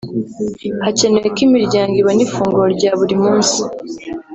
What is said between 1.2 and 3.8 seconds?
ko imiryango ibona ifunguro rya buri munsi